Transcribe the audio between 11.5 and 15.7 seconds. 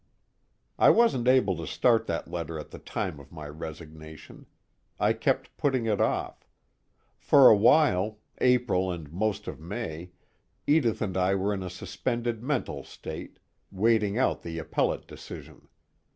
in a suspended mental state, waiting out the appellate decision.